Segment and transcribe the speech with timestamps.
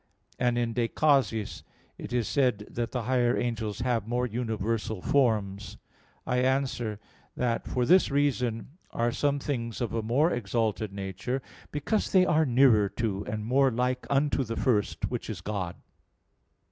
[0.39, 1.61] And in De Causis
[1.99, 5.77] it is said that the higher angels have more universal forms.
[6.25, 6.99] I answer
[7.37, 11.39] that, For this reason are some things of a more exalted nature,
[11.71, 15.75] because they are nearer to and more like unto the first, which is God.